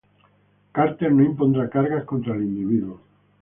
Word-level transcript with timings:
Carter 0.73 1.11
no 1.11 1.21
impondrían 1.23 1.69
cargas 1.69 2.05
contra 2.05 2.33
el 2.33 2.41
individuo. 2.45 2.99